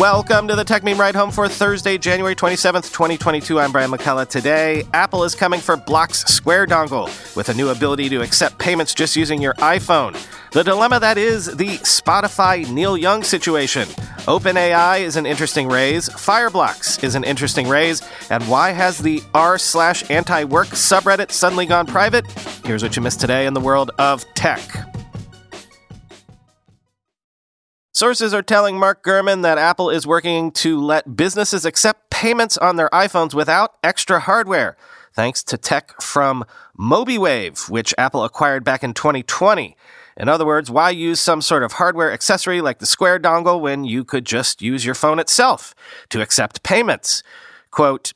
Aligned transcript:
Welcome 0.00 0.46
to 0.48 0.54
the 0.54 0.64
Techmeme 0.64 0.98
Ride 0.98 1.14
Home 1.14 1.30
for 1.30 1.48
Thursday, 1.48 1.96
January 1.96 2.36
27th, 2.36 2.92
2022. 2.92 3.58
I'm 3.58 3.72
Brian 3.72 3.90
McCullough. 3.90 4.28
Today, 4.28 4.84
Apple 4.92 5.24
is 5.24 5.34
coming 5.34 5.58
for 5.58 5.74
Block's 5.74 6.18
Square 6.26 6.66
dongle 6.66 7.06
with 7.34 7.48
a 7.48 7.54
new 7.54 7.70
ability 7.70 8.10
to 8.10 8.20
accept 8.20 8.58
payments 8.58 8.92
just 8.92 9.16
using 9.16 9.40
your 9.40 9.54
iPhone. 9.54 10.14
The 10.52 10.62
dilemma 10.62 11.00
that 11.00 11.16
is 11.16 11.46
the 11.46 11.78
Spotify 11.78 12.70
Neil 12.70 12.98
Young 12.98 13.22
situation. 13.22 13.88
OpenAI 14.26 15.00
is 15.00 15.16
an 15.16 15.24
interesting 15.24 15.66
raise, 15.66 16.10
Fireblocks 16.10 17.02
is 17.02 17.14
an 17.14 17.24
interesting 17.24 17.66
raise, 17.66 18.02
and 18.28 18.46
why 18.50 18.72
has 18.72 18.98
the 18.98 19.22
r 19.32 19.56
slash 19.56 20.10
anti-work 20.10 20.68
subreddit 20.68 21.30
suddenly 21.30 21.64
gone 21.64 21.86
private? 21.86 22.30
Here's 22.66 22.82
what 22.82 22.96
you 22.96 23.02
missed 23.02 23.20
today 23.20 23.46
in 23.46 23.54
the 23.54 23.60
world 23.60 23.92
of 23.98 24.26
tech. 24.34 24.95
Sources 27.96 28.34
are 28.34 28.42
telling 28.42 28.78
Mark 28.78 29.02
Gurman 29.02 29.40
that 29.40 29.56
Apple 29.56 29.88
is 29.88 30.06
working 30.06 30.50
to 30.50 30.78
let 30.78 31.16
businesses 31.16 31.64
accept 31.64 32.10
payments 32.10 32.58
on 32.58 32.76
their 32.76 32.90
iPhones 32.90 33.32
without 33.32 33.78
extra 33.82 34.20
hardware, 34.20 34.76
thanks 35.14 35.42
to 35.44 35.56
tech 35.56 36.02
from 36.02 36.44
Mobeewave, 36.78 37.70
which 37.70 37.94
Apple 37.96 38.22
acquired 38.22 38.64
back 38.64 38.84
in 38.84 38.92
2020. 38.92 39.78
In 40.18 40.28
other 40.28 40.44
words, 40.44 40.70
why 40.70 40.90
use 40.90 41.20
some 41.20 41.40
sort 41.40 41.62
of 41.62 41.72
hardware 41.72 42.12
accessory 42.12 42.60
like 42.60 42.80
the 42.80 42.84
Square 42.84 43.20
dongle 43.20 43.62
when 43.62 43.84
you 43.84 44.04
could 44.04 44.26
just 44.26 44.60
use 44.60 44.84
your 44.84 44.94
phone 44.94 45.18
itself 45.18 45.74
to 46.10 46.20
accept 46.20 46.62
payments? 46.62 47.22
Quote, 47.70 48.12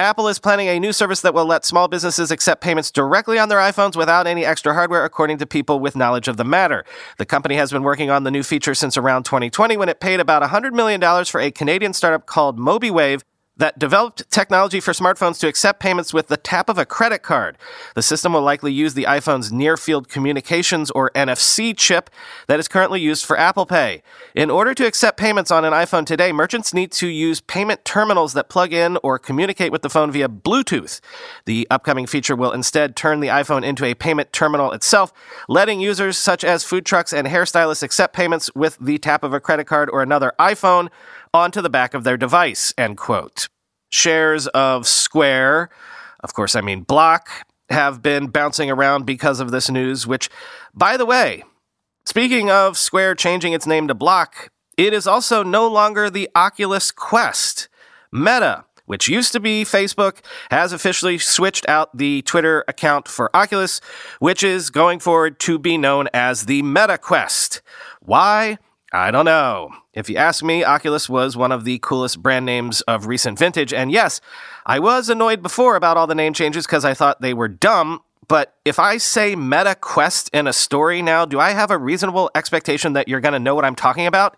Apple 0.00 0.28
is 0.28 0.38
planning 0.38 0.66
a 0.66 0.80
new 0.80 0.94
service 0.94 1.20
that 1.20 1.34
will 1.34 1.44
let 1.44 1.66
small 1.66 1.86
businesses 1.86 2.30
accept 2.30 2.62
payments 2.62 2.90
directly 2.90 3.38
on 3.38 3.50
their 3.50 3.58
iPhones 3.58 3.96
without 3.96 4.26
any 4.26 4.46
extra 4.46 4.72
hardware, 4.72 5.04
according 5.04 5.36
to 5.36 5.46
people 5.46 5.78
with 5.78 5.94
knowledge 5.94 6.26
of 6.26 6.38
the 6.38 6.44
matter. 6.44 6.86
The 7.18 7.26
company 7.26 7.56
has 7.56 7.70
been 7.70 7.82
working 7.82 8.08
on 8.08 8.24
the 8.24 8.30
new 8.30 8.42
feature 8.42 8.74
since 8.74 8.96
around 8.96 9.24
2020 9.24 9.76
when 9.76 9.90
it 9.90 10.00
paid 10.00 10.18
about 10.18 10.42
$100 10.42 10.72
million 10.72 11.02
for 11.26 11.38
a 11.38 11.50
Canadian 11.50 11.92
startup 11.92 12.24
called 12.24 12.58
Mobeewave 12.58 13.20
that 13.60 13.78
developed 13.78 14.28
technology 14.30 14.80
for 14.80 14.92
smartphones 14.92 15.38
to 15.38 15.46
accept 15.46 15.80
payments 15.80 16.14
with 16.14 16.28
the 16.28 16.38
tap 16.38 16.70
of 16.70 16.78
a 16.78 16.86
credit 16.86 17.22
card. 17.22 17.58
The 17.94 18.02
system 18.02 18.32
will 18.32 18.40
likely 18.40 18.72
use 18.72 18.94
the 18.94 19.04
iPhone's 19.04 19.52
near 19.52 19.76
field 19.76 20.08
communications 20.08 20.90
or 20.92 21.10
NFC 21.10 21.76
chip 21.76 22.08
that 22.46 22.58
is 22.58 22.68
currently 22.68 23.02
used 23.02 23.26
for 23.26 23.38
Apple 23.38 23.66
Pay. 23.66 24.02
In 24.34 24.50
order 24.50 24.72
to 24.72 24.86
accept 24.86 25.18
payments 25.18 25.50
on 25.50 25.66
an 25.66 25.74
iPhone 25.74 26.06
today, 26.06 26.32
merchants 26.32 26.72
need 26.72 26.90
to 26.92 27.06
use 27.06 27.42
payment 27.42 27.84
terminals 27.84 28.32
that 28.32 28.48
plug 28.48 28.72
in 28.72 28.96
or 29.02 29.18
communicate 29.18 29.72
with 29.72 29.82
the 29.82 29.90
phone 29.90 30.10
via 30.10 30.28
Bluetooth. 30.30 31.00
The 31.44 31.66
upcoming 31.70 32.06
feature 32.06 32.34
will 32.34 32.52
instead 32.52 32.96
turn 32.96 33.20
the 33.20 33.28
iPhone 33.28 33.62
into 33.62 33.84
a 33.84 33.92
payment 33.92 34.32
terminal 34.32 34.72
itself, 34.72 35.12
letting 35.48 35.80
users 35.80 36.16
such 36.16 36.44
as 36.44 36.64
food 36.64 36.86
trucks 36.86 37.12
and 37.12 37.28
hairstylists 37.28 37.82
accept 37.82 38.16
payments 38.16 38.50
with 38.54 38.78
the 38.80 38.96
tap 38.96 39.22
of 39.22 39.34
a 39.34 39.40
credit 39.40 39.66
card 39.66 39.90
or 39.90 40.02
another 40.02 40.32
iPhone 40.40 40.88
onto 41.32 41.60
the 41.60 41.70
back 41.70 41.94
of 41.94 42.04
their 42.04 42.16
device, 42.16 42.72
end 42.76 42.96
quote. 42.96 43.48
Shares 43.90 44.46
of 44.48 44.86
Square, 44.86 45.70
of 46.22 46.34
course, 46.34 46.54
I 46.54 46.60
mean 46.60 46.82
Block, 46.82 47.28
have 47.70 48.02
been 48.02 48.26
bouncing 48.28 48.70
around 48.70 49.04
because 49.04 49.40
of 49.40 49.50
this 49.50 49.70
news, 49.70 50.06
which, 50.06 50.28
by 50.74 50.96
the 50.96 51.06
way, 51.06 51.44
speaking 52.04 52.50
of 52.50 52.76
Square 52.76 53.16
changing 53.16 53.52
its 53.52 53.66
name 53.66 53.88
to 53.88 53.94
Block, 53.94 54.50
it 54.76 54.92
is 54.92 55.06
also 55.06 55.42
no 55.42 55.68
longer 55.68 56.10
the 56.10 56.28
Oculus 56.34 56.90
Quest. 56.90 57.68
Meta, 58.12 58.64
which 58.86 59.08
used 59.08 59.30
to 59.32 59.38
be 59.38 59.62
Facebook, 59.64 60.18
has 60.50 60.72
officially 60.72 61.16
switched 61.18 61.68
out 61.68 61.96
the 61.96 62.22
Twitter 62.22 62.64
account 62.66 63.06
for 63.06 63.34
Oculus, 63.36 63.80
which 64.18 64.42
is 64.42 64.70
going 64.70 64.98
forward 64.98 65.38
to 65.40 65.58
be 65.58 65.78
known 65.78 66.08
as 66.12 66.46
the 66.46 66.62
Meta 66.62 66.98
Quest. 66.98 67.62
Why? 68.00 68.58
I 68.92 69.12
don't 69.12 69.24
know. 69.24 69.70
If 69.94 70.10
you 70.10 70.16
ask 70.16 70.42
me, 70.42 70.64
Oculus 70.64 71.08
was 71.08 71.36
one 71.36 71.52
of 71.52 71.64
the 71.64 71.78
coolest 71.78 72.22
brand 72.22 72.44
names 72.44 72.80
of 72.82 73.06
recent 73.06 73.38
vintage. 73.38 73.72
And 73.72 73.92
yes, 73.92 74.20
I 74.66 74.80
was 74.80 75.08
annoyed 75.08 75.42
before 75.42 75.76
about 75.76 75.96
all 75.96 76.08
the 76.08 76.14
name 76.14 76.32
changes 76.32 76.66
because 76.66 76.84
I 76.84 76.94
thought 76.94 77.20
they 77.20 77.34
were 77.34 77.48
dumb. 77.48 78.00
But 78.26 78.54
if 78.64 78.78
I 78.78 78.96
say 78.96 79.34
Meta 79.34 79.74
Quest 79.74 80.30
in 80.32 80.46
a 80.46 80.52
story 80.52 81.02
now, 81.02 81.24
do 81.24 81.40
I 81.40 81.50
have 81.50 81.70
a 81.70 81.78
reasonable 81.78 82.30
expectation 82.34 82.92
that 82.92 83.08
you're 83.08 83.20
going 83.20 83.32
to 83.32 83.40
know 83.40 83.54
what 83.54 83.64
I'm 83.64 83.74
talking 83.74 84.06
about? 84.06 84.36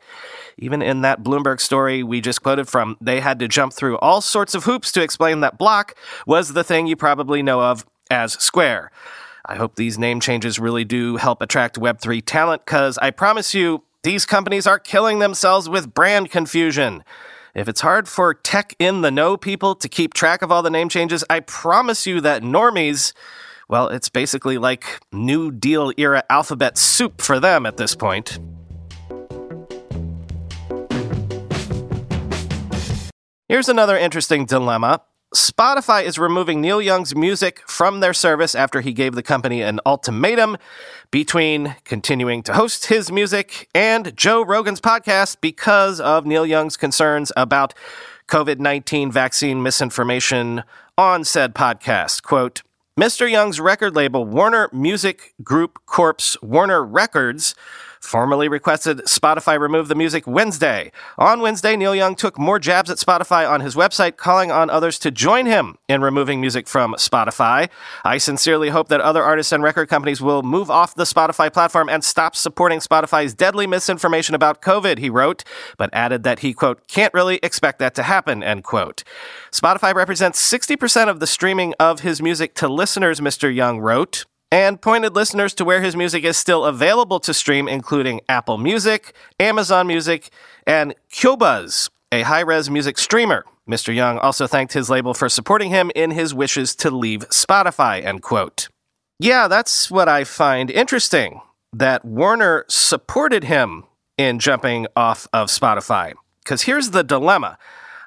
Even 0.58 0.80
in 0.82 1.02
that 1.02 1.22
Bloomberg 1.22 1.60
story 1.60 2.02
we 2.02 2.20
just 2.20 2.42
quoted 2.42 2.68
from, 2.68 2.96
they 3.00 3.20
had 3.20 3.38
to 3.38 3.48
jump 3.48 3.72
through 3.72 3.98
all 3.98 4.20
sorts 4.20 4.54
of 4.54 4.64
hoops 4.64 4.92
to 4.92 5.02
explain 5.02 5.40
that 5.40 5.58
Block 5.58 5.94
was 6.26 6.52
the 6.52 6.64
thing 6.64 6.86
you 6.86 6.96
probably 6.96 7.42
know 7.42 7.60
of 7.60 7.86
as 8.10 8.34
Square. 8.34 8.90
I 9.44 9.56
hope 9.56 9.76
these 9.76 9.98
name 9.98 10.20
changes 10.20 10.58
really 10.58 10.84
do 10.84 11.16
help 11.16 11.42
attract 11.42 11.76
Web3 11.76 12.22
talent 12.24 12.64
because 12.64 12.96
I 12.98 13.10
promise 13.10 13.54
you, 13.54 13.82
these 14.02 14.26
companies 14.26 14.66
are 14.66 14.80
killing 14.80 15.20
themselves 15.20 15.68
with 15.68 15.94
brand 15.94 16.30
confusion. 16.30 17.04
If 17.54 17.68
it's 17.68 17.82
hard 17.82 18.08
for 18.08 18.34
tech 18.34 18.74
in 18.78 19.02
the 19.02 19.10
know 19.10 19.36
people 19.36 19.76
to 19.76 19.88
keep 19.88 20.12
track 20.12 20.42
of 20.42 20.50
all 20.50 20.62
the 20.62 20.70
name 20.70 20.88
changes, 20.88 21.24
I 21.30 21.40
promise 21.40 22.06
you 22.06 22.20
that 22.22 22.42
normies, 22.42 23.12
well, 23.68 23.88
it's 23.88 24.08
basically 24.08 24.58
like 24.58 25.00
New 25.12 25.52
Deal 25.52 25.92
era 25.96 26.24
alphabet 26.28 26.78
soup 26.78 27.20
for 27.20 27.38
them 27.38 27.64
at 27.64 27.76
this 27.76 27.94
point. 27.94 28.40
Here's 33.48 33.68
another 33.68 33.96
interesting 33.96 34.46
dilemma. 34.46 35.02
Spotify 35.34 36.04
is 36.04 36.18
removing 36.18 36.60
Neil 36.60 36.82
Young's 36.82 37.16
music 37.16 37.62
from 37.66 38.00
their 38.00 38.12
service 38.12 38.54
after 38.54 38.82
he 38.82 38.92
gave 38.92 39.14
the 39.14 39.22
company 39.22 39.62
an 39.62 39.80
ultimatum 39.86 40.58
between 41.10 41.74
continuing 41.84 42.42
to 42.42 42.52
host 42.52 42.86
his 42.86 43.10
music 43.10 43.66
and 43.74 44.14
Joe 44.14 44.44
Rogan's 44.44 44.80
podcast 44.80 45.38
because 45.40 46.00
of 46.00 46.26
Neil 46.26 46.44
Young's 46.44 46.76
concerns 46.76 47.32
about 47.34 47.72
COVID 48.28 48.58
19 48.58 49.10
vaccine 49.10 49.62
misinformation 49.62 50.64
on 50.98 51.24
said 51.24 51.54
podcast. 51.54 52.22
Quote, 52.22 52.62
Mr. 53.00 53.30
Young's 53.30 53.58
record 53.58 53.96
label, 53.96 54.26
Warner 54.26 54.68
Music 54.70 55.32
Group 55.42 55.78
Corp's 55.86 56.36
Warner 56.42 56.84
Records, 56.84 57.54
formally 58.02 58.48
requested 58.48 58.98
Spotify 59.06 59.58
remove 59.58 59.88
the 59.88 59.94
music 59.94 60.26
Wednesday. 60.26 60.90
On 61.16 61.40
Wednesday, 61.40 61.76
Neil 61.76 61.94
Young 61.94 62.14
took 62.14 62.38
more 62.38 62.58
jabs 62.58 62.90
at 62.90 62.98
Spotify 62.98 63.48
on 63.48 63.60
his 63.60 63.74
website, 63.74 64.16
calling 64.16 64.50
on 64.50 64.68
others 64.68 64.98
to 64.98 65.10
join 65.10 65.46
him 65.46 65.78
in 65.88 66.02
removing 66.02 66.40
music 66.40 66.66
from 66.66 66.94
Spotify. 66.94 67.70
I 68.04 68.18
sincerely 68.18 68.70
hope 68.70 68.88
that 68.88 69.00
other 69.00 69.22
artists 69.22 69.52
and 69.52 69.62
record 69.62 69.88
companies 69.88 70.20
will 70.20 70.42
move 70.42 70.70
off 70.70 70.94
the 70.94 71.04
Spotify 71.04 71.52
platform 71.52 71.88
and 71.88 72.02
stop 72.02 72.34
supporting 72.34 72.80
Spotify's 72.80 73.34
deadly 73.34 73.66
misinformation 73.66 74.34
about 74.34 74.60
COVID, 74.62 74.98
he 74.98 75.08
wrote, 75.08 75.44
but 75.78 75.88
added 75.92 76.24
that 76.24 76.40
he, 76.40 76.52
quote, 76.52 76.86
can't 76.88 77.14
really 77.14 77.38
expect 77.42 77.78
that 77.78 77.94
to 77.94 78.02
happen, 78.02 78.42
end 78.42 78.64
quote. 78.64 79.04
Spotify 79.52 79.94
represents 79.94 80.42
60% 80.52 81.08
of 81.08 81.20
the 81.20 81.26
streaming 81.26 81.72
of 81.78 82.00
his 82.00 82.20
music 82.20 82.54
to 82.54 82.68
listeners, 82.68 83.20
Mr. 83.20 83.54
Young 83.54 83.78
wrote 83.78 84.24
and 84.52 84.82
pointed 84.82 85.16
listeners 85.16 85.54
to 85.54 85.64
where 85.64 85.80
his 85.80 85.96
music 85.96 86.24
is 86.24 86.36
still 86.36 86.66
available 86.66 87.18
to 87.18 87.32
stream, 87.32 87.66
including 87.66 88.20
Apple 88.28 88.58
Music, 88.58 89.14
Amazon 89.40 89.86
Music, 89.86 90.28
and 90.66 90.94
Qobuz, 91.10 91.88
a 92.12 92.20
high 92.20 92.42
res 92.42 92.68
music 92.68 92.98
streamer. 92.98 93.46
Mr. 93.68 93.94
Young 93.94 94.18
also 94.18 94.46
thanked 94.46 94.74
his 94.74 94.90
label 94.90 95.14
for 95.14 95.30
supporting 95.30 95.70
him 95.70 95.90
in 95.94 96.10
his 96.10 96.34
wishes 96.34 96.76
to 96.76 96.90
leave 96.90 97.20
Spotify, 97.30 98.04
end 98.04 98.22
quote. 98.22 98.68
Yeah, 99.18 99.48
that's 99.48 99.90
what 99.90 100.08
I 100.08 100.24
find 100.24 100.70
interesting 100.70 101.40
that 101.72 102.04
Warner 102.04 102.66
supported 102.68 103.44
him 103.44 103.84
in 104.18 104.38
jumping 104.38 104.86
off 104.94 105.26
of 105.32 105.48
Spotify. 105.48 106.12
Because 106.44 106.62
here's 106.62 106.90
the 106.90 107.02
dilemma. 107.02 107.56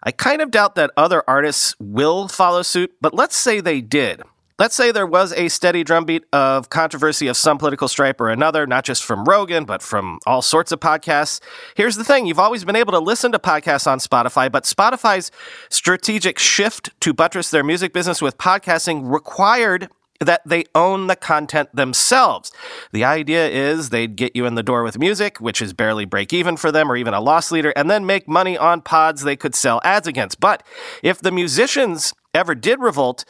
I 0.03 0.11
kind 0.11 0.44
of 0.44 0.51
doubt 0.51 0.75
that 0.75 0.91
other 0.95 1.23
artists 1.28 1.73
will 1.79 2.28
follow 2.28 2.61
suit, 2.61 2.94
but 3.01 3.16
let's 3.16 3.35
say 3.35 3.59
they 3.61 3.81
did. 3.81 4.22
Let's 4.57 4.73
say 4.73 4.93
there 4.93 5.05
was 5.05 5.33
a 5.33 5.49
steady 5.49 5.83
drumbeat 5.83 6.23
of 6.31 6.69
controversy 6.69 7.27
of 7.27 7.35
some 7.35 7.57
political 7.57 7.89
stripe 7.89 8.21
or 8.21 8.29
another, 8.29 8.66
not 8.66 8.85
just 8.85 9.03
from 9.03 9.25
Rogan, 9.25 9.66
but 9.66 9.81
from 9.81 10.17
all 10.25 10.41
sorts 10.41 10.72
of 10.72 10.79
podcasts. 10.79 11.41
Here's 11.75 11.97
the 11.97 12.05
thing 12.05 12.25
you've 12.25 12.40
always 12.40 12.63
been 12.63 12.78
able 12.78 12.93
to 12.93 12.99
listen 12.99 13.34
to 13.34 13.40
podcasts 13.40 13.85
on 13.85 13.99
Spotify, 13.99 14.49
but 14.49 14.63
Spotify's 14.63 15.29
strategic 15.67 16.40
shift 16.40 16.97
to 17.02 17.13
buttress 17.13 17.52
their 17.52 17.66
music 17.66 17.91
business 17.91 18.22
with 18.22 18.37
podcasting 18.37 19.11
required 19.11 19.90
that 20.22 20.41
they 20.46 20.63
own 20.73 21.08
the 21.08 21.17
content 21.17 21.67
themselves. 21.75 22.53
The 22.93 23.03
idea 23.03 23.49
is 23.49 23.90
they'd 23.90 24.16
get 24.16 24.37
you 24.37 24.46
in 24.46 24.55
the 24.55 24.63
door 24.63 24.84
with 24.84 24.97
music, 24.97 25.41
which 25.41 25.61
is 25.61 25.73
barely 25.73 26.05
break 26.05 26.31
even 26.31 26.55
for 26.55 26.72
them 26.72 26.90
or 26.90 26.96
even 26.96 27.13
a 27.13 27.19
loss 27.19 27.51
leader, 27.51 27.73
and 27.75 27.91
then 27.91 28.05
make 28.05 28.25
money 28.25 28.58
on 28.58 28.79
pods 28.79 29.23
they 29.23 29.35
could 29.35 29.53
sell 29.53 29.81
ads 29.84 30.08
against. 30.08 30.40
But 30.40 30.63
if 31.03 31.19
the 31.19 31.34
musicians 31.34 32.13
ever 32.34 32.55
did 32.55 32.79
revolt, 32.79 33.25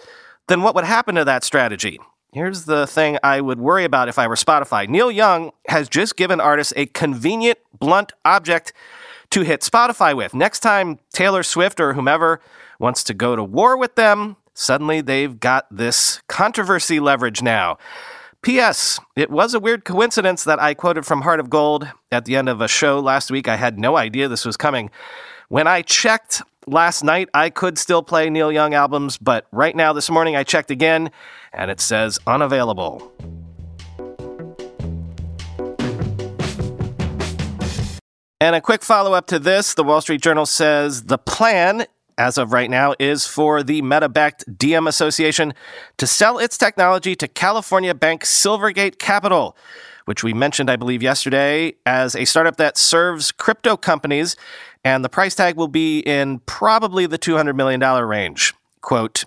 then 0.47 0.61
what 0.61 0.75
would 0.75 0.85
happen 0.85 1.15
to 1.15 1.25
that 1.25 1.43
strategy? 1.43 1.99
Here's 2.31 2.65
the 2.65 2.85
thing 2.85 3.17
I 3.23 3.39
would 3.39 3.59
worry 3.59 3.85
about 3.85 4.09
if 4.09 4.19
I 4.19 4.27
were 4.27 4.35
Spotify. 4.35 4.89
Neil 4.89 5.09
Young 5.09 5.51
has 5.69 5.87
just 5.87 6.17
given 6.17 6.41
artists 6.41 6.73
a 6.75 6.85
convenient, 6.87 7.59
blunt 7.79 8.11
object 8.25 8.73
to 9.29 9.41
hit 9.41 9.61
Spotify 9.61 10.15
with. 10.15 10.33
Next 10.33 10.59
time 10.59 10.99
Taylor 11.13 11.43
Swift 11.43 11.79
or 11.79 11.93
whomever 11.93 12.41
wants 12.77 13.03
to 13.05 13.13
go 13.13 13.35
to 13.35 13.43
war 13.43 13.77
with 13.77 13.95
them, 13.95 14.35
suddenly 14.53 15.01
they've 15.01 15.39
got 15.39 15.65
this 15.71 16.21
controversy 16.27 16.99
leverage 16.99 17.41
now. 17.41 17.77
P.S. 18.41 18.99
It 19.15 19.31
was 19.31 19.53
a 19.53 19.59
weird 19.59 19.85
coincidence 19.85 20.43
that 20.43 20.59
I 20.59 20.73
quoted 20.73 21.05
from 21.05 21.21
Heart 21.21 21.39
of 21.39 21.49
Gold 21.49 21.87
at 22.11 22.25
the 22.25 22.35
end 22.35 22.47
of 22.47 22.61
a 22.61 22.67
show 22.67 22.99
last 22.99 23.31
week. 23.31 23.47
I 23.47 23.55
had 23.55 23.79
no 23.79 23.97
idea 23.97 24.27
this 24.27 24.45
was 24.45 24.57
coming. 24.57 24.91
When 25.47 25.67
I 25.67 25.81
checked 25.81 26.41
last 26.67 27.03
night, 27.03 27.29
I 27.33 27.49
could 27.49 27.77
still 27.77 28.03
play 28.03 28.29
Neil 28.29 28.51
Young 28.51 28.73
albums, 28.73 29.17
but 29.17 29.47
right 29.51 29.75
now, 29.75 29.93
this 29.93 30.09
morning, 30.09 30.35
I 30.35 30.43
checked 30.43 30.71
again 30.71 31.11
and 31.53 31.71
it 31.71 31.79
says 31.79 32.19
unavailable. 32.27 33.11
And 38.41 38.55
a 38.55 38.61
quick 38.61 38.83
follow 38.83 39.13
up 39.13 39.27
to 39.27 39.39
this 39.39 39.73
the 39.73 39.83
Wall 39.83 40.01
Street 40.01 40.21
Journal 40.21 40.45
says 40.45 41.03
the 41.03 41.17
plan, 41.17 41.85
as 42.17 42.37
of 42.37 42.51
right 42.51 42.69
now, 42.69 42.93
is 42.99 43.25
for 43.25 43.63
the 43.63 43.81
Meta 43.81 44.09
backed 44.09 44.57
Diem 44.57 44.87
Association 44.87 45.53
to 45.97 46.05
sell 46.05 46.37
its 46.37 46.57
technology 46.57 47.15
to 47.15 47.27
California 47.27 47.95
bank 47.95 48.23
Silvergate 48.23 48.99
Capital, 48.99 49.55
which 50.05 50.23
we 50.23 50.33
mentioned, 50.33 50.69
I 50.69 50.75
believe, 50.75 51.03
yesterday, 51.03 51.73
as 51.85 52.15
a 52.15 52.25
startup 52.25 52.57
that 52.57 52.77
serves 52.77 53.31
crypto 53.31 53.75
companies. 53.77 54.35
And 54.83 55.03
the 55.03 55.09
price 55.09 55.35
tag 55.35 55.55
will 55.55 55.67
be 55.67 55.99
in 55.99 56.39
probably 56.39 57.05
the 57.05 57.17
$200 57.17 57.55
million 57.55 57.81
range. 57.81 58.53
Quote, 58.81 59.25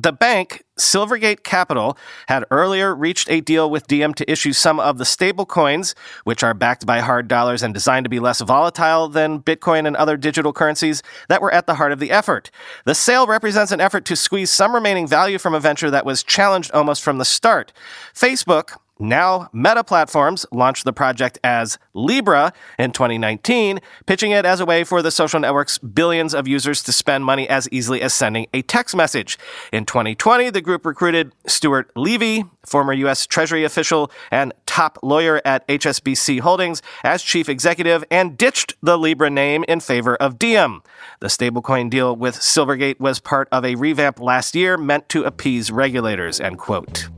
the 0.00 0.12
bank, 0.12 0.62
Silvergate 0.78 1.42
Capital, 1.42 1.98
had 2.28 2.44
earlier 2.52 2.94
reached 2.94 3.28
a 3.28 3.40
deal 3.40 3.68
with 3.68 3.88
Diem 3.88 4.14
to 4.14 4.30
issue 4.30 4.52
some 4.52 4.78
of 4.78 4.96
the 4.96 5.04
stable 5.04 5.44
coins, 5.44 5.96
which 6.22 6.44
are 6.44 6.54
backed 6.54 6.86
by 6.86 7.00
hard 7.00 7.26
dollars 7.26 7.64
and 7.64 7.74
designed 7.74 8.04
to 8.04 8.08
be 8.08 8.20
less 8.20 8.40
volatile 8.40 9.08
than 9.08 9.40
Bitcoin 9.42 9.88
and 9.88 9.96
other 9.96 10.16
digital 10.16 10.52
currencies 10.52 11.02
that 11.28 11.42
were 11.42 11.52
at 11.52 11.66
the 11.66 11.74
heart 11.74 11.90
of 11.90 11.98
the 11.98 12.12
effort. 12.12 12.52
The 12.84 12.94
sale 12.94 13.26
represents 13.26 13.72
an 13.72 13.80
effort 13.80 14.04
to 14.04 14.14
squeeze 14.14 14.52
some 14.52 14.72
remaining 14.72 15.08
value 15.08 15.36
from 15.38 15.52
a 15.52 15.60
venture 15.60 15.90
that 15.90 16.06
was 16.06 16.22
challenged 16.22 16.70
almost 16.70 17.02
from 17.02 17.18
the 17.18 17.24
start. 17.24 17.72
Facebook, 18.14 18.76
now, 19.00 19.48
Meta 19.52 19.84
Platforms 19.84 20.44
launched 20.50 20.84
the 20.84 20.92
project 20.92 21.38
as 21.44 21.78
Libra 21.94 22.52
in 22.78 22.90
2019, 22.90 23.78
pitching 24.06 24.32
it 24.32 24.44
as 24.44 24.60
a 24.60 24.66
way 24.66 24.82
for 24.82 25.02
the 25.02 25.10
social 25.10 25.38
network's 25.38 25.78
billions 25.78 26.34
of 26.34 26.48
users 26.48 26.82
to 26.82 26.92
spend 26.92 27.24
money 27.24 27.48
as 27.48 27.68
easily 27.70 28.02
as 28.02 28.12
sending 28.12 28.46
a 28.52 28.62
text 28.62 28.96
message. 28.96 29.38
In 29.72 29.84
2020, 29.84 30.50
the 30.50 30.60
group 30.60 30.84
recruited 30.84 31.32
Stuart 31.46 31.90
Levey, 31.94 32.44
former 32.66 32.92
U.S. 32.92 33.26
Treasury 33.26 33.64
official 33.64 34.10
and 34.30 34.52
top 34.66 34.98
lawyer 35.02 35.40
at 35.44 35.66
HSBC 35.68 36.40
Holdings, 36.40 36.82
as 37.04 37.22
chief 37.22 37.48
executive 37.48 38.04
and 38.10 38.36
ditched 38.36 38.74
the 38.82 38.98
Libra 38.98 39.30
name 39.30 39.64
in 39.68 39.80
favor 39.80 40.16
of 40.16 40.38
Diem. 40.38 40.82
The 41.20 41.28
stablecoin 41.28 41.90
deal 41.90 42.16
with 42.16 42.36
Silvergate 42.36 42.98
was 42.98 43.20
part 43.20 43.48
of 43.52 43.64
a 43.64 43.76
revamp 43.76 44.20
last 44.20 44.54
year 44.54 44.76
meant 44.76 45.08
to 45.10 45.24
appease 45.24 45.70
regulators, 45.70 46.40
end 46.40 46.58
quote. 46.58 47.08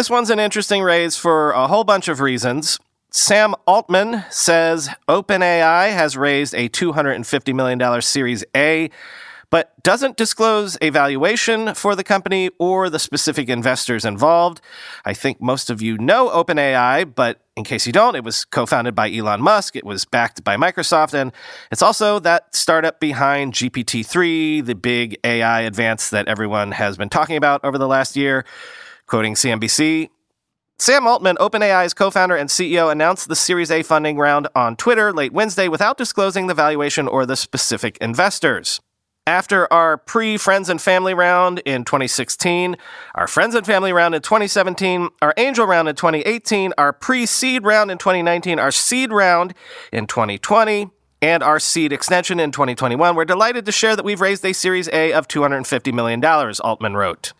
This 0.00 0.08
one's 0.08 0.30
an 0.30 0.40
interesting 0.40 0.82
raise 0.82 1.18
for 1.18 1.50
a 1.50 1.66
whole 1.66 1.84
bunch 1.84 2.08
of 2.08 2.20
reasons. 2.20 2.78
Sam 3.10 3.54
Altman 3.66 4.24
says 4.30 4.88
OpenAI 5.06 5.92
has 5.92 6.16
raised 6.16 6.54
a 6.54 6.70
$250 6.70 7.54
million 7.54 8.00
Series 8.00 8.42
A, 8.56 8.88
but 9.50 9.74
doesn't 9.82 10.16
disclose 10.16 10.78
a 10.80 10.88
valuation 10.88 11.74
for 11.74 11.94
the 11.94 12.02
company 12.02 12.48
or 12.58 12.88
the 12.88 12.98
specific 12.98 13.50
investors 13.50 14.06
involved. 14.06 14.62
I 15.04 15.12
think 15.12 15.42
most 15.42 15.68
of 15.68 15.82
you 15.82 15.98
know 15.98 16.30
OpenAI, 16.30 17.14
but 17.14 17.42
in 17.54 17.64
case 17.64 17.86
you 17.86 17.92
don't, 17.92 18.16
it 18.16 18.24
was 18.24 18.46
co 18.46 18.64
founded 18.64 18.94
by 18.94 19.12
Elon 19.12 19.42
Musk, 19.42 19.76
it 19.76 19.84
was 19.84 20.06
backed 20.06 20.42
by 20.42 20.56
Microsoft, 20.56 21.12
and 21.12 21.30
it's 21.70 21.82
also 21.82 22.18
that 22.20 22.54
startup 22.54 23.00
behind 23.00 23.52
GPT 23.52 24.06
3, 24.06 24.62
the 24.62 24.74
big 24.74 25.18
AI 25.24 25.60
advance 25.60 26.08
that 26.08 26.26
everyone 26.26 26.72
has 26.72 26.96
been 26.96 27.10
talking 27.10 27.36
about 27.36 27.62
over 27.66 27.76
the 27.76 27.86
last 27.86 28.16
year. 28.16 28.46
Quoting 29.10 29.34
CNBC, 29.34 30.08
Sam 30.78 31.04
Altman, 31.04 31.34
OpenAI's 31.38 31.94
co 31.94 32.12
founder 32.12 32.36
and 32.36 32.48
CEO, 32.48 32.92
announced 32.92 33.26
the 33.26 33.34
Series 33.34 33.68
A 33.68 33.82
funding 33.82 34.18
round 34.18 34.46
on 34.54 34.76
Twitter 34.76 35.12
late 35.12 35.32
Wednesday 35.32 35.66
without 35.66 35.98
disclosing 35.98 36.46
the 36.46 36.54
valuation 36.54 37.08
or 37.08 37.26
the 37.26 37.34
specific 37.34 37.98
investors. 38.00 38.80
After 39.26 39.70
our 39.72 39.96
pre 39.96 40.36
friends 40.36 40.68
and 40.68 40.80
family 40.80 41.12
round 41.12 41.58
in 41.64 41.84
2016, 41.84 42.76
our 43.16 43.26
friends 43.26 43.56
and 43.56 43.66
family 43.66 43.92
round 43.92 44.14
in 44.14 44.22
2017, 44.22 45.08
our 45.20 45.34
angel 45.36 45.66
round 45.66 45.88
in 45.88 45.96
2018, 45.96 46.72
our 46.78 46.92
pre 46.92 47.26
seed 47.26 47.64
round 47.64 47.90
in 47.90 47.98
2019, 47.98 48.60
our 48.60 48.70
seed 48.70 49.10
round 49.10 49.54
in 49.92 50.06
2020, 50.06 50.88
and 51.20 51.42
our 51.42 51.58
seed 51.58 51.92
extension 51.92 52.38
in 52.38 52.52
2021, 52.52 53.16
we're 53.16 53.24
delighted 53.24 53.66
to 53.66 53.72
share 53.72 53.96
that 53.96 54.04
we've 54.04 54.20
raised 54.20 54.44
a 54.44 54.52
Series 54.52 54.88
A 54.92 55.12
of 55.12 55.26
$250 55.26 55.92
million, 55.92 56.24
Altman 56.24 56.96
wrote. 56.96 57.32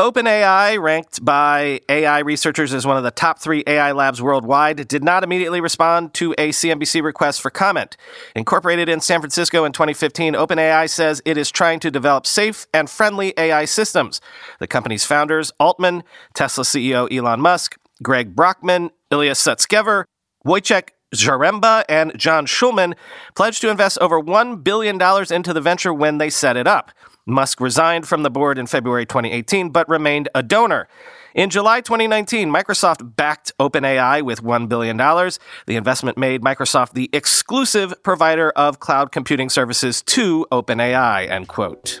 OpenAI, 0.00 0.80
ranked 0.80 1.24
by 1.24 1.80
AI 1.88 2.20
researchers 2.20 2.72
as 2.72 2.86
one 2.86 2.96
of 2.96 3.02
the 3.02 3.10
top 3.10 3.40
three 3.40 3.64
AI 3.66 3.90
labs 3.90 4.22
worldwide, 4.22 4.86
did 4.86 5.02
not 5.02 5.24
immediately 5.24 5.60
respond 5.60 6.14
to 6.14 6.32
a 6.38 6.50
CNBC 6.50 7.02
request 7.02 7.42
for 7.42 7.50
comment. 7.50 7.96
Incorporated 8.36 8.88
in 8.88 9.00
San 9.00 9.20
Francisco 9.20 9.64
in 9.64 9.72
2015, 9.72 10.34
OpenAI 10.34 10.88
says 10.88 11.20
it 11.24 11.36
is 11.36 11.50
trying 11.50 11.80
to 11.80 11.90
develop 11.90 12.26
safe 12.26 12.68
and 12.72 12.88
friendly 12.88 13.34
AI 13.36 13.64
systems. 13.64 14.20
The 14.60 14.68
company's 14.68 15.04
founders, 15.04 15.50
Altman, 15.58 16.04
Tesla 16.32 16.62
CEO 16.62 17.12
Elon 17.12 17.40
Musk, 17.40 17.76
Greg 18.00 18.36
Brockman, 18.36 18.90
Ilya 19.10 19.32
Sutskever, 19.32 20.04
Wojciech 20.46 20.90
Zaremba 21.12 21.84
and 21.88 22.16
John 22.16 22.46
Schulman 22.46 22.94
pledged 23.34 23.62
to 23.62 23.70
invest 23.70 23.98
over 24.00 24.20
$1 24.20 24.62
billion 24.62 25.00
into 25.32 25.52
the 25.52 25.60
venture 25.60 25.92
when 25.92 26.18
they 26.18 26.30
set 26.30 26.56
it 26.56 26.68
up. 26.68 26.92
Musk 27.28 27.60
resigned 27.60 28.08
from 28.08 28.22
the 28.22 28.30
board 28.30 28.58
in 28.58 28.66
February 28.66 29.04
2018, 29.04 29.68
but 29.68 29.88
remained 29.88 30.28
a 30.34 30.42
donor. 30.42 30.88
In 31.34 31.50
July 31.50 31.82
2019, 31.82 32.50
Microsoft 32.50 33.14
backed 33.16 33.52
OpenAI 33.60 34.22
with 34.22 34.42
$1 34.42 34.68
billion. 34.68 34.96
The 34.96 35.76
investment 35.76 36.16
made 36.16 36.40
Microsoft 36.40 36.94
the 36.94 37.10
exclusive 37.12 38.02
provider 38.02 38.50
of 38.50 38.80
cloud 38.80 39.12
computing 39.12 39.50
services 39.50 40.02
to 40.02 40.46
OpenAI, 40.50 41.28
end 41.28 41.48
quote. 41.48 42.00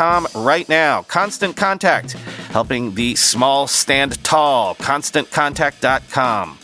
right 0.35 0.67
now. 0.67 1.03
Constant 1.03 1.55
Contact, 1.55 2.13
helping 2.51 2.95
the 2.95 3.15
small 3.15 3.67
stand 3.67 4.23
tall. 4.23 4.75
ConstantContact.com. 4.75 6.57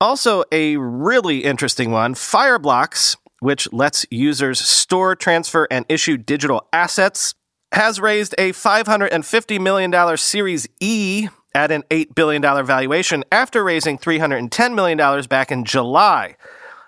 Also, 0.00 0.44
a 0.52 0.76
really 0.76 1.44
interesting 1.44 1.90
one 1.90 2.14
Fireblocks, 2.14 3.16
which 3.40 3.72
lets 3.72 4.04
users 4.10 4.60
store, 4.60 5.16
transfer, 5.16 5.66
and 5.70 5.86
issue 5.88 6.16
digital 6.16 6.68
assets 6.72 7.34
has 7.72 8.00
raised 8.00 8.34
a 8.36 8.52
$550 8.52 9.60
million 9.60 10.16
Series 10.16 10.68
E 10.80 11.28
at 11.54 11.70
an 11.70 11.82
$8 11.90 12.14
billion 12.14 12.42
valuation 12.42 13.24
after 13.32 13.64
raising 13.64 13.96
$310 13.98 14.74
million 14.74 15.22
back 15.28 15.50
in 15.50 15.64
July. 15.64 16.36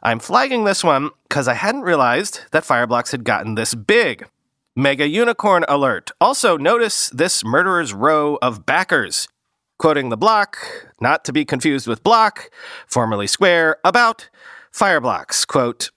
I'm 0.02 0.20
flagging 0.20 0.64
this 0.64 0.84
one 0.84 1.10
because 1.28 1.48
I 1.48 1.54
hadn't 1.54 1.82
realized 1.82 2.42
that 2.52 2.64
Fireblocks 2.64 3.12
had 3.12 3.24
gotten 3.24 3.54
this 3.54 3.74
big. 3.74 4.28
Mega 4.76 5.08
unicorn 5.08 5.64
alert. 5.68 6.12
Also, 6.20 6.56
notice 6.56 7.10
this 7.10 7.44
murderer's 7.44 7.92
row 7.92 8.38
of 8.40 8.64
backers. 8.64 9.28
Quoting 9.76 10.08
the 10.08 10.16
block, 10.16 10.58
not 11.00 11.24
to 11.24 11.32
be 11.32 11.44
confused 11.44 11.86
with 11.86 12.02
Block, 12.02 12.50
formerly 12.86 13.26
Square, 13.28 13.76
about 13.84 14.28
Fireblocks. 14.72 15.46
Quote, 15.46 15.90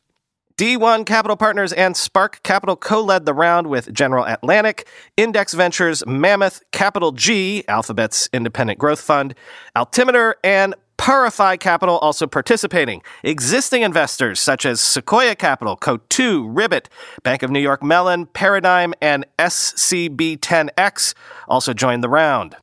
D1 0.57 1.07
Capital 1.07 1.35
Partners 1.35 1.73
and 1.73 1.97
Spark 1.97 2.43
Capital 2.43 2.75
co 2.75 3.01
led 3.01 3.25
the 3.25 3.33
round 3.33 3.67
with 3.67 3.91
General 3.91 4.25
Atlantic, 4.25 4.87
Index 5.17 5.55
Ventures, 5.55 6.05
Mammoth, 6.05 6.61
Capital 6.71 7.11
G, 7.11 7.63
Alphabet's 7.67 8.29
independent 8.31 8.77
growth 8.77 9.01
fund, 9.01 9.33
Altimeter, 9.75 10.35
and 10.43 10.75
Parify 11.01 11.59
Capital 11.59 11.97
also 11.97 12.27
participating. 12.27 13.01
Existing 13.23 13.81
investors 13.81 14.39
such 14.39 14.67
as 14.67 14.79
Sequoia 14.79 15.33
Capital, 15.33 15.75
Coatue, 15.75 16.47
Ribbit, 16.47 16.89
Bank 17.23 17.41
of 17.41 17.49
New 17.49 17.59
York 17.59 17.81
Mellon, 17.81 18.27
Paradigm, 18.27 18.93
and 19.01 19.25
SCB10X 19.39 21.15
also 21.47 21.73
joined 21.73 22.03
the 22.03 22.09
round. 22.09 22.55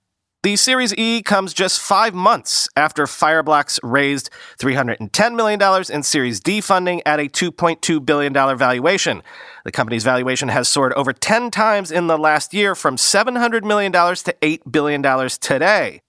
The 0.44 0.54
Series 0.54 0.94
E 0.94 1.20
comes 1.20 1.52
just 1.52 1.80
five 1.80 2.14
months 2.14 2.68
after 2.76 3.06
Fireblocks 3.06 3.80
raised 3.82 4.30
$310 4.60 5.34
million 5.34 5.60
in 5.90 6.04
Series 6.04 6.38
D 6.38 6.60
funding 6.60 7.02
at 7.04 7.18
a 7.18 7.24
$2.2 7.24 8.06
billion 8.06 8.32
valuation. 8.32 9.24
The 9.64 9.72
company's 9.72 10.04
valuation 10.04 10.48
has 10.48 10.68
soared 10.68 10.92
over 10.92 11.12
10 11.12 11.50
times 11.50 11.90
in 11.90 12.06
the 12.06 12.16
last 12.16 12.54
year 12.54 12.76
from 12.76 12.94
$700 12.94 13.64
million 13.64 13.90
to 13.90 14.36
$8 14.40 14.70
billion 14.70 15.02
today. 15.40 16.02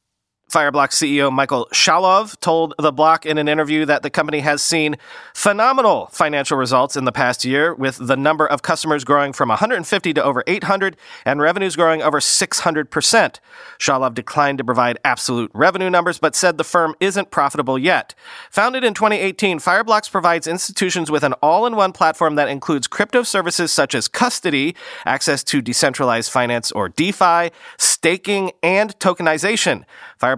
Fireblock 0.49 0.89
CEO 0.89 1.31
Michael 1.31 1.67
Shaulov 1.71 2.39
told 2.39 2.73
The 2.79 2.91
Block 2.91 3.23
in 3.23 3.37
an 3.37 3.47
interview 3.47 3.85
that 3.85 4.01
the 4.01 4.09
company 4.09 4.39
has 4.39 4.63
seen 4.63 4.97
phenomenal 5.35 6.07
financial 6.07 6.57
results 6.57 6.97
in 6.97 7.05
the 7.05 7.11
past 7.11 7.45
year, 7.45 7.75
with 7.75 7.97
the 7.99 8.17
number 8.17 8.47
of 8.47 8.63
customers 8.63 9.03
growing 9.03 9.31
from 9.31 9.49
150 9.49 10.13
to 10.13 10.23
over 10.23 10.43
800 10.47 10.97
and 11.23 11.39
revenues 11.39 11.75
growing 11.75 12.01
over 12.01 12.19
600%. 12.19 13.39
Shaulov 13.77 14.15
declined 14.15 14.57
to 14.57 14.63
provide 14.63 14.97
absolute 15.05 15.51
revenue 15.53 15.89
numbers, 15.89 16.17
but 16.17 16.35
said 16.35 16.57
the 16.57 16.63
firm 16.63 16.95
isn't 16.99 17.29
profitable 17.29 17.77
yet. 17.77 18.15
Founded 18.49 18.83
in 18.83 18.95
2018, 18.95 19.59
Fireblocks 19.59 20.09
provides 20.09 20.47
institutions 20.47 21.11
with 21.11 21.23
an 21.23 21.33
all 21.43 21.67
in 21.67 21.75
one 21.75 21.91
platform 21.91 22.33
that 22.35 22.49
includes 22.49 22.87
crypto 22.87 23.21
services 23.21 23.71
such 23.71 23.93
as 23.93 24.07
custody, 24.07 24.75
access 25.05 25.43
to 25.43 25.61
decentralized 25.61 26.31
finance 26.31 26.71
or 26.71 26.89
DeFi, 26.89 27.51
staking, 27.77 28.51
and 28.63 28.97
tokenization. 28.97 29.85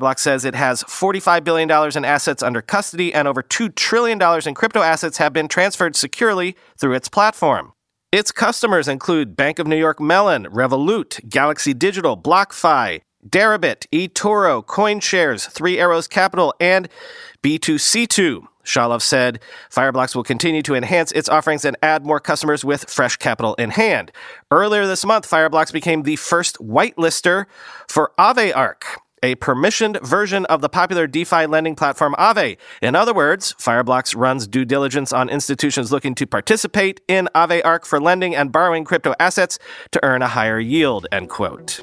Fireblock 0.02 0.20
says 0.20 0.46
it 0.46 0.56
has 0.56 0.84
$45 0.84 1.44
billion 1.44 1.70
in 1.96 2.06
assets 2.06 2.42
under 2.42 2.62
custody 2.62 3.14
and 3.14 3.28
over 3.28 3.44
$2 3.44 3.74
trillion 3.76 4.20
in 4.46 4.54
crypto 4.56 4.82
assets 4.82 5.18
have 5.18 5.34
been 5.34 5.48
transferred 5.48 5.96
securely 5.96 6.56
through 6.78 6.94
its 6.94 7.08
platform. 7.08 7.74
Its 8.12 8.32
customers 8.32 8.88
include 8.88 9.38
Bank 9.38 9.60
of 9.60 9.68
New 9.68 9.78
York 9.78 10.02
Mellon, 10.02 10.46
Revolut, 10.46 11.30
Galaxy 11.30 11.74
Digital, 11.74 12.18
BlockFi, 12.18 13.02
Deribit, 13.28 13.86
eToro, 13.94 14.66
CoinShares, 14.66 15.50
Three 15.50 15.80
Arrows 15.80 16.08
Capital, 16.08 16.54
and 16.60 16.90
B2C2. 17.44 18.48
Shaulov 18.66 19.02
said 19.02 19.40
Fireblocks 19.72 20.16
will 20.16 20.24
continue 20.24 20.62
to 20.64 20.76
enhance 20.76 21.12
its 21.14 21.30
offerings 21.30 21.66
and 21.66 21.78
add 21.82 22.06
more 22.06 22.20
customers 22.20 22.66
with 22.66 22.90
fresh 22.90 23.16
capital 23.16 23.56
in 23.56 23.72
hand. 23.72 24.12
Earlier 24.52 24.86
this 24.86 25.06
month, 25.06 25.30
Fireblocks 25.30 25.72
became 25.72 26.04
the 26.04 26.16
first 26.16 26.58
whitelister 26.58 27.46
for 27.88 28.12
Aave 28.20 28.56
Arc, 28.56 29.00
a 29.24 29.36
permissioned 29.36 30.02
version 30.02 30.46
of 30.46 30.62
the 30.62 30.70
popular 30.70 31.08
DeFi 31.08 31.46
lending 31.46 31.76
platform 31.76 32.16
Aave. 32.18 32.58
In 32.82 32.96
other 32.96 33.14
words, 33.14 33.54
Fireblocks 33.60 34.16
runs 34.16 34.48
due 34.48 34.66
diligence 34.66 35.14
on 35.14 35.30
institutions 35.30 35.92
looking 35.92 36.16
to 36.16 36.26
participate 36.26 37.02
in 37.08 37.30
Aave 37.36 37.62
Arc 37.64 37.86
for 37.86 38.00
lending 38.00 38.36
and 38.36 38.52
borrowing 38.52 38.84
crypto 38.84 39.14
assets 39.20 39.60
to 39.92 40.04
earn 40.04 40.22
a 40.22 40.28
higher 40.28 40.60
yield, 40.60 41.08
end 41.12 41.30
quote. 41.30 41.82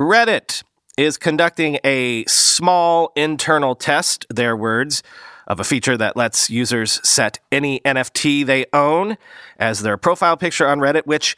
Reddit 0.00 0.62
is 0.96 1.16
conducting 1.16 1.78
a 1.84 2.24
small 2.26 3.12
internal 3.16 3.74
test, 3.74 4.26
their 4.28 4.56
words, 4.56 5.02
of 5.50 5.58
a 5.58 5.64
feature 5.64 5.96
that 5.96 6.16
lets 6.16 6.48
users 6.48 7.00
set 7.06 7.40
any 7.50 7.80
NFT 7.80 8.46
they 8.46 8.66
own 8.72 9.18
as 9.58 9.82
their 9.82 9.96
profile 9.96 10.36
picture 10.36 10.66
on 10.68 10.78
Reddit, 10.78 11.06
which, 11.06 11.36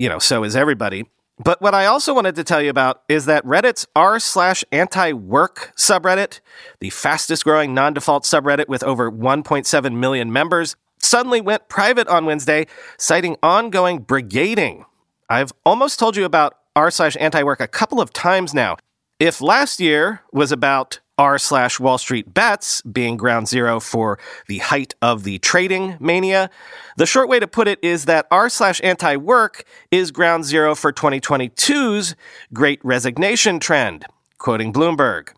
you 0.00 0.08
know, 0.08 0.18
so 0.18 0.42
is 0.42 0.56
everybody. 0.56 1.06
But 1.38 1.62
what 1.62 1.72
I 1.72 1.86
also 1.86 2.12
wanted 2.12 2.34
to 2.36 2.44
tell 2.44 2.60
you 2.60 2.70
about 2.70 3.02
is 3.08 3.26
that 3.26 3.44
Reddit's 3.44 3.86
r 3.94 4.18
slash 4.18 4.64
anti 4.72 5.12
work 5.12 5.72
subreddit, 5.76 6.40
the 6.80 6.90
fastest 6.90 7.44
growing 7.44 7.72
non 7.72 7.94
default 7.94 8.24
subreddit 8.24 8.66
with 8.66 8.82
over 8.82 9.12
1.7 9.12 9.96
million 9.96 10.32
members, 10.32 10.74
suddenly 10.98 11.40
went 11.40 11.68
private 11.68 12.08
on 12.08 12.24
Wednesday, 12.24 12.66
citing 12.98 13.36
ongoing 13.44 14.04
brigading. 14.04 14.84
I've 15.28 15.52
almost 15.64 16.00
told 16.00 16.16
you 16.16 16.24
about 16.24 16.58
r 16.74 16.90
slash 16.90 17.16
anti 17.20 17.44
work 17.44 17.60
a 17.60 17.68
couple 17.68 18.00
of 18.00 18.12
times 18.12 18.52
now. 18.52 18.76
If 19.20 19.40
last 19.40 19.78
year 19.78 20.22
was 20.32 20.50
about 20.50 20.98
r 21.18 21.38
slash 21.38 21.80
Wall 21.80 21.98
Street 21.98 22.32
bets 22.32 22.82
being 22.82 23.16
ground 23.16 23.48
zero 23.48 23.80
for 23.80 24.18
the 24.48 24.58
height 24.58 24.94
of 25.00 25.24
the 25.24 25.38
trading 25.38 25.96
mania, 26.00 26.50
the 26.96 27.06
short 27.06 27.28
way 27.28 27.40
to 27.40 27.46
put 27.46 27.68
it 27.68 27.78
is 27.82 28.04
that 28.04 28.26
r 28.30 28.48
slash 28.48 28.80
anti 28.84 29.16
work 29.16 29.64
is 29.90 30.10
ground 30.10 30.44
zero 30.44 30.74
for 30.74 30.92
2022's 30.92 32.14
great 32.52 32.80
resignation 32.84 33.58
trend, 33.58 34.06
quoting 34.38 34.72
Bloomberg. 34.72 35.28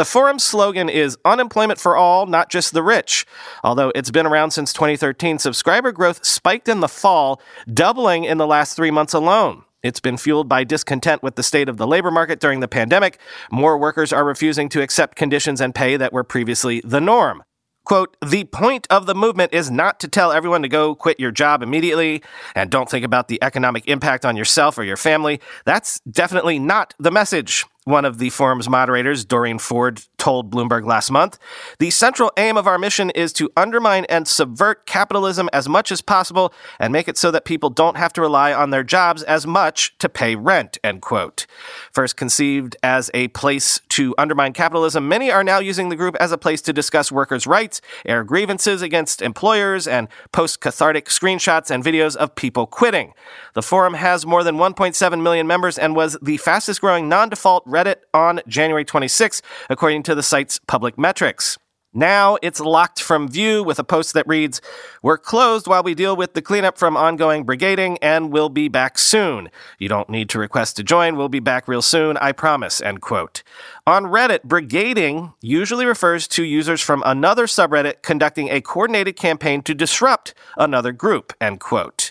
The 0.00 0.06
forum's 0.06 0.42
slogan 0.42 0.88
is 0.88 1.18
unemployment 1.26 1.78
for 1.78 1.94
all, 1.94 2.24
not 2.24 2.48
just 2.48 2.72
the 2.72 2.82
rich. 2.82 3.26
Although 3.62 3.92
it's 3.94 4.10
been 4.10 4.24
around 4.24 4.52
since 4.52 4.72
2013, 4.72 5.38
subscriber 5.38 5.92
growth 5.92 6.24
spiked 6.24 6.68
in 6.70 6.80
the 6.80 6.88
fall, 6.88 7.42
doubling 7.70 8.24
in 8.24 8.38
the 8.38 8.46
last 8.46 8.74
three 8.74 8.90
months 8.90 9.12
alone. 9.12 9.62
It's 9.82 10.00
been 10.00 10.16
fueled 10.16 10.48
by 10.48 10.64
discontent 10.64 11.22
with 11.22 11.36
the 11.36 11.42
state 11.42 11.68
of 11.68 11.78
the 11.78 11.86
labor 11.86 12.10
market 12.10 12.38
during 12.38 12.60
the 12.60 12.68
pandemic. 12.68 13.18
More 13.50 13.78
workers 13.78 14.12
are 14.12 14.24
refusing 14.24 14.68
to 14.70 14.82
accept 14.82 15.16
conditions 15.16 15.60
and 15.60 15.74
pay 15.74 15.96
that 15.96 16.12
were 16.12 16.24
previously 16.24 16.82
the 16.84 17.00
norm. 17.00 17.42
Quote, 17.84 18.14
the 18.24 18.44
point 18.44 18.86
of 18.90 19.06
the 19.06 19.14
movement 19.14 19.54
is 19.54 19.70
not 19.70 19.98
to 20.00 20.08
tell 20.08 20.32
everyone 20.32 20.62
to 20.62 20.68
go 20.68 20.94
quit 20.94 21.18
your 21.18 21.30
job 21.30 21.62
immediately 21.62 22.22
and 22.54 22.70
don't 22.70 22.90
think 22.90 23.06
about 23.06 23.28
the 23.28 23.42
economic 23.42 23.88
impact 23.88 24.26
on 24.26 24.36
yourself 24.36 24.76
or 24.76 24.84
your 24.84 24.98
family. 24.98 25.40
That's 25.64 25.98
definitely 26.00 26.58
not 26.58 26.94
the 26.98 27.10
message, 27.10 27.64
one 27.84 28.04
of 28.04 28.18
the 28.18 28.28
forum's 28.30 28.68
moderators, 28.68 29.24
Doreen 29.24 29.58
Ford, 29.58 30.02
told 30.20 30.50
Bloomberg 30.50 30.86
last 30.86 31.10
month. 31.10 31.38
The 31.78 31.90
central 31.90 32.30
aim 32.36 32.56
of 32.56 32.68
our 32.68 32.78
mission 32.78 33.10
is 33.10 33.32
to 33.32 33.50
undermine 33.56 34.04
and 34.04 34.28
subvert 34.28 34.86
capitalism 34.86 35.48
as 35.52 35.68
much 35.68 35.90
as 35.90 36.02
possible 36.02 36.52
and 36.78 36.92
make 36.92 37.08
it 37.08 37.16
so 37.16 37.30
that 37.32 37.44
people 37.44 37.70
don't 37.70 37.96
have 37.96 38.12
to 38.12 38.20
rely 38.20 38.52
on 38.52 38.70
their 38.70 38.84
jobs 38.84 39.22
as 39.24 39.46
much 39.46 39.96
to 39.98 40.08
pay 40.08 40.36
rent, 40.36 40.78
end 40.84 41.02
quote. 41.02 41.46
First 41.90 42.16
conceived 42.16 42.76
as 42.82 43.10
a 43.14 43.28
place 43.28 43.80
to 43.90 44.14
undermine 44.18 44.52
capitalism, 44.52 45.08
many 45.08 45.30
are 45.30 45.42
now 45.42 45.58
using 45.58 45.88
the 45.88 45.96
group 45.96 46.16
as 46.20 46.30
a 46.30 46.38
place 46.38 46.60
to 46.62 46.72
discuss 46.72 47.10
workers' 47.10 47.46
rights, 47.46 47.80
air 48.04 48.22
grievances 48.22 48.82
against 48.82 49.22
employers, 49.22 49.88
and 49.88 50.08
post 50.32 50.60
cathartic 50.60 51.06
screenshots 51.06 51.70
and 51.70 51.82
videos 51.82 52.14
of 52.14 52.34
people 52.34 52.66
quitting. 52.66 53.14
The 53.54 53.62
forum 53.62 53.94
has 53.94 54.26
more 54.26 54.44
than 54.44 54.56
1.7 54.56 55.22
million 55.22 55.46
members 55.46 55.78
and 55.78 55.96
was 55.96 56.18
the 56.20 56.36
fastest 56.36 56.80
growing 56.80 57.08
non 57.08 57.30
default 57.30 57.66
Reddit 57.66 57.96
on 58.12 58.40
January 58.46 58.84
26, 58.84 59.40
according 59.70 60.02
to 60.04 60.09
the 60.14 60.22
site's 60.22 60.58
public 60.66 60.98
metrics. 60.98 61.58
Now 61.92 62.38
it's 62.40 62.60
locked 62.60 63.02
from 63.02 63.26
view 63.26 63.64
with 63.64 63.80
a 63.80 63.84
post 63.84 64.14
that 64.14 64.28
reads, 64.28 64.60
We're 65.02 65.18
closed 65.18 65.66
while 65.66 65.82
we 65.82 65.94
deal 65.94 66.14
with 66.14 66.34
the 66.34 66.42
cleanup 66.42 66.78
from 66.78 66.96
ongoing 66.96 67.44
brigading 67.44 67.98
and 68.00 68.32
we'll 68.32 68.48
be 68.48 68.68
back 68.68 68.96
soon. 68.96 69.50
You 69.80 69.88
don't 69.88 70.08
need 70.08 70.28
to 70.28 70.38
request 70.38 70.76
to 70.76 70.84
join. 70.84 71.16
We'll 71.16 71.28
be 71.28 71.40
back 71.40 71.66
real 71.66 71.82
soon. 71.82 72.16
I 72.18 72.30
promise. 72.30 72.80
End 72.80 73.00
quote. 73.00 73.42
On 73.88 74.04
Reddit, 74.04 74.46
brigading 74.46 75.34
usually 75.40 75.84
refers 75.84 76.28
to 76.28 76.44
users 76.44 76.80
from 76.80 77.02
another 77.04 77.46
subreddit 77.46 78.02
conducting 78.02 78.50
a 78.50 78.60
coordinated 78.60 79.16
campaign 79.16 79.60
to 79.62 79.74
disrupt 79.74 80.32
another 80.56 80.92
group. 80.92 81.32
End 81.40 81.58
quote. 81.58 82.09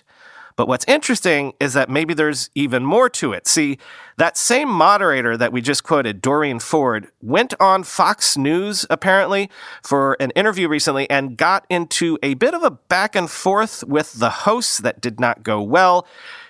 But 0.59 0.67
what's 0.67 0.83
interesting 0.89 1.53
is 1.61 1.71
that 1.71 1.89
maybe 1.89 2.13
there's 2.13 2.49
even 2.53 2.83
more 2.83 3.09
to 3.11 3.31
it. 3.31 3.47
See, 3.47 3.77
that 4.17 4.35
same 4.35 4.67
moderator 4.67 5.37
that 5.37 5.53
we 5.53 5.61
just 5.61 5.85
quoted, 5.85 6.21
Doreen 6.21 6.59
Ford, 6.59 7.07
went 7.21 7.53
on 7.61 7.83
Fox 7.85 8.35
News 8.35 8.85
apparently 8.89 9.49
for 9.81 10.17
an 10.19 10.31
interview 10.31 10.67
recently 10.67 11.09
and 11.09 11.37
got 11.37 11.65
into 11.69 12.19
a 12.21 12.33
bit 12.33 12.53
of 12.53 12.61
a 12.61 12.71
back 12.71 13.15
and 13.15 13.31
forth 13.31 13.85
with 13.85 14.19
the 14.19 14.29
hosts 14.29 14.79
that 14.79 14.99
did 14.99 15.17
not 15.17 15.43
go 15.43 15.61
well. 15.61 16.05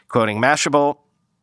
Quoting 0.07 0.41
Mashable, 0.41 0.97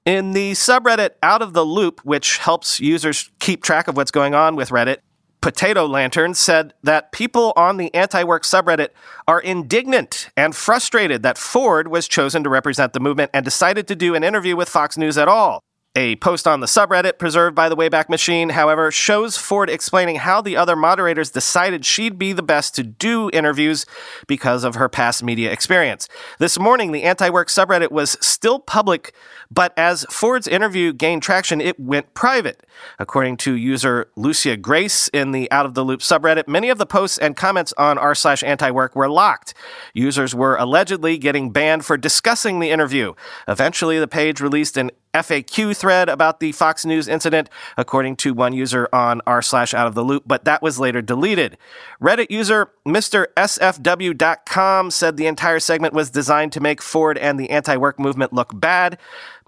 in 0.05 0.33
the 0.33 0.51
subreddit 0.51 1.11
Out 1.23 1.43
of 1.43 1.53
the 1.53 1.65
Loop, 1.65 2.01
which 2.01 2.39
helps 2.39 2.81
users 2.81 3.31
keep 3.39 3.63
track 3.63 3.87
of 3.87 3.97
what's 3.97 4.11
going 4.11 4.35
on 4.35 4.57
with 4.57 4.71
Reddit, 4.71 4.99
Potato 5.47 5.87
Lantern 5.87 6.35
said 6.35 6.75
that 6.83 7.13
people 7.13 7.53
on 7.55 7.77
the 7.77 7.95
anti 7.95 8.25
work 8.25 8.43
subreddit 8.43 8.89
are 9.29 9.39
indignant 9.39 10.29
and 10.37 10.57
frustrated 10.57 11.23
that 11.23 11.39
Ford 11.39 11.87
was 11.87 12.09
chosen 12.09 12.43
to 12.43 12.51
represent 12.51 12.95
the 12.95 12.99
movement 12.99 13.31
and 13.33 13.45
decided 13.45 13.87
to 13.87 13.95
do 13.95 14.17
an 14.17 14.25
interview 14.25 14.57
with 14.57 14.69
Fox 14.69 14.99
News 14.99 15.17
at 15.17 15.29
all. 15.29 15.63
A 15.97 16.17
post 16.17 16.47
on 16.47 16.61
the 16.61 16.67
subreddit 16.67 17.19
preserved 17.19 17.57
by 17.57 17.71
the 17.71 17.75
Wayback 17.75 18.11
Machine, 18.11 18.51
however, 18.51 18.91
shows 18.91 19.39
Ford 19.39 19.71
explaining 19.71 20.17
how 20.17 20.43
the 20.43 20.55
other 20.55 20.77
moderators 20.77 21.31
decided 21.31 21.87
she'd 21.87 22.19
be 22.19 22.35
the 22.35 22.43
best 22.43 22.75
to 22.75 22.83
do 22.83 23.31
interviews 23.33 23.87
because 24.27 24.63
of 24.63 24.75
her 24.75 24.91
past 24.91 25.23
media 25.23 25.51
experience. 25.51 26.07
This 26.39 26.59
morning, 26.59 26.93
the 26.93 27.05
anti 27.05 27.31
work 27.31 27.49
subreddit 27.49 27.91
was 27.91 28.19
still 28.21 28.59
public, 28.59 29.15
but 29.51 29.73
as 29.79 30.05
Ford's 30.11 30.47
interview 30.47 30.93
gained 30.93 31.23
traction, 31.23 31.63
it 31.63 31.81
went 31.81 32.13
private. 32.13 32.67
According 32.99 33.39
to 33.39 33.55
user 33.55 34.11
Lucia 34.17 34.59
Grace 34.59 35.09
in 35.09 35.31
the 35.31 35.51
Out 35.51 35.65
of 35.65 35.73
the 35.73 35.83
Loop 35.83 36.01
subreddit, 36.01 36.47
many 36.47 36.69
of 36.69 36.77
the 36.77 36.85
posts 36.85 37.17
and 37.17 37.35
comments 37.39 37.73
on 37.79 37.97
r 37.97 38.15
slash 38.15 38.43
anti 38.43 38.71
work 38.71 38.95
were 38.95 39.09
locked. 39.09 39.55
Users 39.95 40.35
were 40.35 40.57
allegedly 40.57 41.17
getting 41.17 41.53
banned 41.53 41.87
for 41.87 41.97
discussing 41.97 42.61
the 42.61 42.71
interview. 42.71 43.15
Eventually, 43.49 43.99
the 43.99 44.07
page 44.07 44.43
released 44.43 44.77
an 44.77 44.91
FAQ 45.17 45.77
thread 45.77 46.09
about 46.09 46.41
the 46.41 46.53
Fox 46.53 46.85
News 46.85 47.09
incident, 47.09 47.49
according 47.77 48.17
to 48.17 48.35
one 48.35 48.53
user 48.53 48.89
on 48.93 49.21
r 49.27 49.43
slash 49.43 49.75
out 49.75 49.87
of 49.87 49.95
the 49.95 50.05
loop, 50.05 50.25
but 50.27 50.45
that 50.45 50.63
was 50.63 50.79
later 50.79 51.01
deleted. 51.01 51.57
Reddit 52.01 52.31
user 52.31 52.71
Mr. 52.87 53.27
SFW.com 53.37 54.91
said 54.91 55.17
the 55.17 55.27
entire 55.27 55.61
segment 55.61 55.95
was 55.95 56.11
designed 56.11 56.53
to 56.53 56.61
make 56.61 56.83
Ford 56.83 57.17
and 57.19 57.41
the 57.41 57.51
anti 57.51 57.77
work 57.77 57.99
movement 57.99 58.33
look 58.33 58.59
bad. 58.59 58.99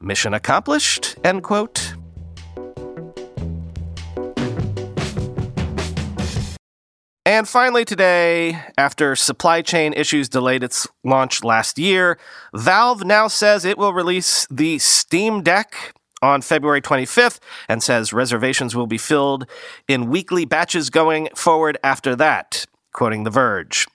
Mission 0.00 0.32
accomplished, 0.32 1.16
end 1.22 1.42
quote. 1.42 1.94
And 7.38 7.48
finally, 7.48 7.84
today, 7.84 8.60
after 8.76 9.14
supply 9.14 9.62
chain 9.62 9.92
issues 9.92 10.28
delayed 10.28 10.64
its 10.64 10.88
launch 11.04 11.44
last 11.44 11.78
year, 11.78 12.18
Valve 12.52 13.04
now 13.04 13.28
says 13.28 13.64
it 13.64 13.78
will 13.78 13.92
release 13.92 14.44
the 14.50 14.80
Steam 14.80 15.44
Deck 15.44 15.94
on 16.20 16.42
February 16.42 16.82
25th 16.82 17.38
and 17.68 17.80
says 17.80 18.12
reservations 18.12 18.74
will 18.74 18.88
be 18.88 18.98
filled 18.98 19.48
in 19.86 20.10
weekly 20.10 20.46
batches 20.46 20.90
going 20.90 21.28
forward 21.36 21.78
after 21.84 22.16
that, 22.16 22.66
quoting 22.92 23.22
The 23.22 23.30
Verge. 23.30 23.86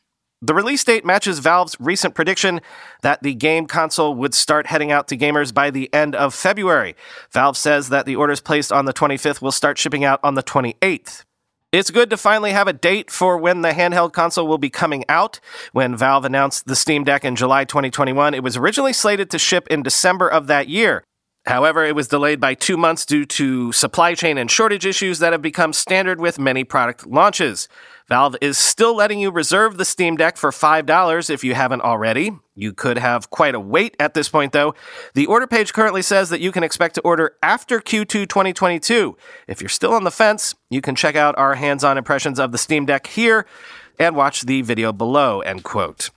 The 0.41 0.53
release 0.53 0.85
date 0.85 1.03
matches 1.03 1.39
Valve's 1.39 1.75
recent 1.81 2.15
prediction 2.15 2.61
that 3.01 3.23
the 3.23 3.33
game 3.33 3.65
console 3.65 4.15
would 4.15 4.33
start 4.33 4.67
heading 4.67 4.89
out 4.89 5.09
to 5.09 5.17
gamers 5.17 5.53
by 5.53 5.69
the 5.69 5.93
end 5.93 6.15
of 6.15 6.33
February. 6.33 6.95
Valve 7.33 7.57
says 7.57 7.89
that 7.89 8.05
the 8.05 8.15
orders 8.15 8.39
placed 8.39 8.71
on 8.71 8.85
the 8.85 8.93
25th 8.93 9.41
will 9.41 9.51
start 9.51 9.77
shipping 9.77 10.05
out 10.05 10.21
on 10.23 10.35
the 10.35 10.43
28th. 10.43 11.25
It's 11.73 11.89
good 11.89 12.11
to 12.11 12.17
finally 12.17 12.51
have 12.51 12.67
a 12.67 12.73
date 12.73 13.09
for 13.09 13.35
when 13.35 13.63
the 13.63 13.71
handheld 13.71 14.13
console 14.13 14.45
will 14.45 14.59
be 14.59 14.69
coming 14.69 15.03
out. 15.09 15.39
When 15.71 15.97
Valve 15.97 16.23
announced 16.23 16.67
the 16.67 16.75
Steam 16.75 17.03
Deck 17.03 17.25
in 17.25 17.35
July 17.35 17.65
2021, 17.65 18.35
it 18.35 18.43
was 18.43 18.55
originally 18.55 18.93
slated 18.93 19.31
to 19.31 19.39
ship 19.39 19.67
in 19.69 19.81
December 19.81 20.27
of 20.27 20.45
that 20.45 20.67
year. 20.67 21.03
However, 21.47 21.83
it 21.83 21.95
was 21.95 22.07
delayed 22.07 22.39
by 22.39 22.53
two 22.53 22.77
months 22.77 23.07
due 23.07 23.25
to 23.25 23.71
supply 23.71 24.13
chain 24.13 24.37
and 24.37 24.51
shortage 24.51 24.85
issues 24.85 25.17
that 25.17 25.31
have 25.31 25.41
become 25.41 25.73
standard 25.73 26.21
with 26.21 26.37
many 26.37 26.63
product 26.63 27.07
launches. 27.07 27.67
Valve 28.09 28.35
is 28.41 28.57
still 28.57 28.95
letting 28.95 29.19
you 29.19 29.31
reserve 29.31 29.77
the 29.77 29.85
Steam 29.85 30.17
Deck 30.17 30.37
for 30.37 30.51
$5 30.51 31.29
if 31.29 31.43
you 31.43 31.55
haven't 31.55 31.81
already. 31.81 32.31
You 32.55 32.73
could 32.73 32.97
have 32.97 33.29
quite 33.29 33.55
a 33.55 33.59
wait 33.59 33.95
at 33.99 34.13
this 34.13 34.29
point, 34.29 34.51
though. 34.51 34.75
The 35.13 35.25
order 35.25 35.47
page 35.47 35.73
currently 35.73 36.01
says 36.01 36.29
that 36.29 36.41
you 36.41 36.51
can 36.51 36.63
expect 36.63 36.95
to 36.95 37.01
order 37.01 37.35
after 37.41 37.79
Q2 37.79 38.27
2022. 38.27 39.17
If 39.47 39.61
you're 39.61 39.69
still 39.69 39.93
on 39.93 40.03
the 40.03 40.11
fence, 40.11 40.53
you 40.69 40.81
can 40.81 40.95
check 40.95 41.15
out 41.15 41.37
our 41.37 41.55
hands 41.55 41.83
on 41.83 41.97
impressions 41.97 42.39
of 42.39 42.51
the 42.51 42.57
Steam 42.57 42.85
Deck 42.85 43.07
here 43.07 43.45
and 43.97 44.15
watch 44.15 44.41
the 44.41 44.61
video 44.61 44.91
below, 44.91 45.41
end 45.41 45.63
quote. 45.63 46.09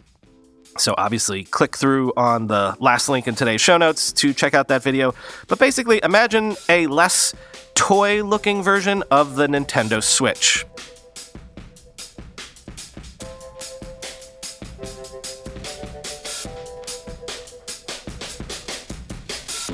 So 0.79 0.95
obviously, 0.99 1.45
click 1.45 1.77
through 1.77 2.13
on 2.17 2.49
the 2.49 2.77
last 2.81 3.09
link 3.09 3.27
in 3.27 3.35
today's 3.35 3.61
show 3.61 3.79
notes 3.79 4.13
to 4.15 4.35
check 4.35 4.55
out 4.55 4.69
that 4.69 4.83
video. 4.83 5.15
But 5.49 5.59
basically, 5.59 6.01
imagine 6.03 6.57
a 6.69 6.87
less 6.87 7.33
toy 7.75 8.23
looking 8.23 8.63
version 8.63 9.03
of 9.11 9.37
the 9.37 9.47
Nintendo 9.47 10.03
Switch. 10.03 10.67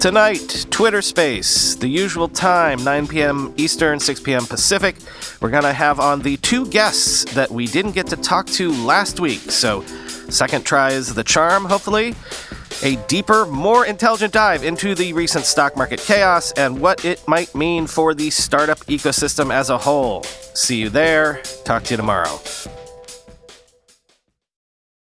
Tonight, 0.02 0.66
Twitter 0.68 1.00
Space, 1.00 1.76
the 1.76 1.86
usual 1.86 2.26
time, 2.26 2.82
9 2.82 3.06
p.m. 3.06 3.54
Eastern, 3.56 4.00
6 4.00 4.18
p.m. 4.18 4.46
Pacific. 4.46 4.96
We're 5.40 5.50
going 5.50 5.62
to 5.62 5.72
have 5.72 6.00
on 6.00 6.22
the 6.22 6.38
two 6.38 6.66
guests 6.66 7.24
that 7.34 7.48
we 7.48 7.68
didn't 7.68 7.92
get 7.92 8.08
to 8.08 8.16
talk 8.16 8.46
to 8.46 8.72
last 8.72 9.20
week. 9.20 9.38
So, 9.52 9.82
second 10.28 10.66
try 10.66 10.90
is 10.90 11.14
the 11.14 11.22
charm, 11.22 11.66
hopefully. 11.66 12.16
A 12.82 12.96
deeper, 13.06 13.46
more 13.46 13.86
intelligent 13.86 14.32
dive 14.32 14.64
into 14.64 14.96
the 14.96 15.12
recent 15.12 15.44
stock 15.44 15.76
market 15.76 16.00
chaos 16.00 16.50
and 16.56 16.80
what 16.80 17.04
it 17.04 17.22
might 17.28 17.54
mean 17.54 17.86
for 17.86 18.12
the 18.12 18.28
startup 18.30 18.78
ecosystem 18.86 19.54
as 19.54 19.70
a 19.70 19.78
whole. 19.78 20.24
See 20.24 20.80
you 20.80 20.88
there. 20.88 21.42
Talk 21.64 21.84
to 21.84 21.90
you 21.92 21.96
tomorrow. 21.96 22.40